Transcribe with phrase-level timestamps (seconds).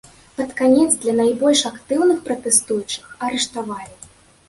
[0.37, 3.95] Пад канец для найбольш актыўных пратэстуючых арыштавалі.